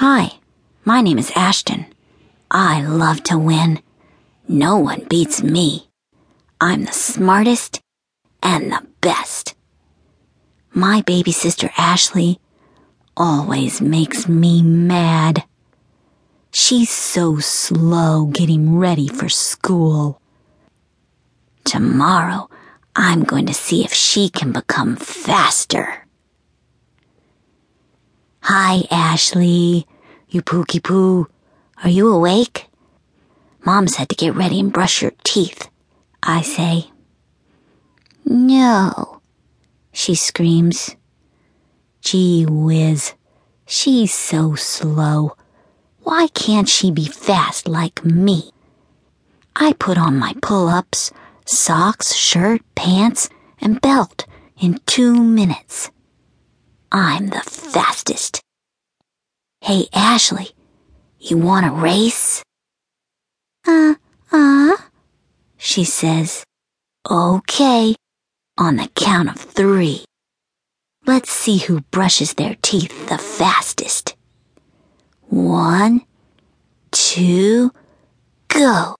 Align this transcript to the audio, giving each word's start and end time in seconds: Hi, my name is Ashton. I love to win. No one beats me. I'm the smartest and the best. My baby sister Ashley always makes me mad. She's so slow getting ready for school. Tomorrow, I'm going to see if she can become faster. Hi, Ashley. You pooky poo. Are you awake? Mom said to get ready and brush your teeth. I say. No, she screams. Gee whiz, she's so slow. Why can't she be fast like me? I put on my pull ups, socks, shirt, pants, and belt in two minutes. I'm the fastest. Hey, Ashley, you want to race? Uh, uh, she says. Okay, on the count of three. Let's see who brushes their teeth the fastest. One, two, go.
Hi, 0.00 0.34
my 0.84 1.00
name 1.00 1.18
is 1.18 1.32
Ashton. 1.34 1.86
I 2.52 2.82
love 2.82 3.24
to 3.24 3.36
win. 3.36 3.80
No 4.46 4.76
one 4.76 5.04
beats 5.10 5.42
me. 5.42 5.88
I'm 6.60 6.84
the 6.84 6.92
smartest 6.92 7.80
and 8.40 8.70
the 8.70 8.86
best. 9.00 9.56
My 10.72 11.02
baby 11.02 11.32
sister 11.32 11.70
Ashley 11.76 12.38
always 13.16 13.80
makes 13.80 14.28
me 14.28 14.62
mad. 14.62 15.42
She's 16.52 16.90
so 16.90 17.40
slow 17.40 18.26
getting 18.26 18.78
ready 18.78 19.08
for 19.08 19.28
school. 19.28 20.22
Tomorrow, 21.64 22.48
I'm 22.94 23.24
going 23.24 23.46
to 23.46 23.52
see 23.52 23.84
if 23.84 23.92
she 23.92 24.28
can 24.28 24.52
become 24.52 24.94
faster. 24.94 26.06
Hi, 28.50 28.84
Ashley. 28.90 29.86
You 30.30 30.40
pooky 30.40 30.82
poo. 30.82 31.28
Are 31.84 31.90
you 31.90 32.08
awake? 32.08 32.64
Mom 33.62 33.86
said 33.86 34.08
to 34.08 34.16
get 34.16 34.34
ready 34.34 34.58
and 34.58 34.72
brush 34.72 35.02
your 35.02 35.12
teeth. 35.22 35.68
I 36.22 36.40
say. 36.40 36.90
No, 38.24 39.20
she 39.92 40.14
screams. 40.14 40.96
Gee 42.00 42.46
whiz, 42.48 43.12
she's 43.66 44.14
so 44.14 44.54
slow. 44.54 45.36
Why 46.04 46.28
can't 46.28 46.70
she 46.70 46.90
be 46.90 47.04
fast 47.04 47.68
like 47.68 48.02
me? 48.02 48.50
I 49.56 49.74
put 49.74 49.98
on 49.98 50.18
my 50.18 50.32
pull 50.40 50.68
ups, 50.68 51.12
socks, 51.44 52.14
shirt, 52.14 52.62
pants, 52.74 53.28
and 53.60 53.78
belt 53.82 54.24
in 54.58 54.80
two 54.86 55.22
minutes. 55.22 55.90
I'm 56.90 57.28
the 57.28 57.42
fastest. 57.42 58.37
Hey, 59.68 59.86
Ashley, 59.92 60.52
you 61.20 61.36
want 61.36 61.66
to 61.66 61.72
race? 61.72 62.42
Uh, 63.66 63.96
uh, 64.32 64.76
she 65.58 65.84
says. 65.84 66.42
Okay, 67.10 67.94
on 68.56 68.76
the 68.76 68.88
count 68.94 69.28
of 69.28 69.36
three. 69.36 70.06
Let's 71.06 71.30
see 71.30 71.58
who 71.58 71.82
brushes 71.90 72.32
their 72.32 72.56
teeth 72.62 73.10
the 73.10 73.18
fastest. 73.18 74.16
One, 75.28 76.00
two, 76.90 77.70
go. 78.48 78.97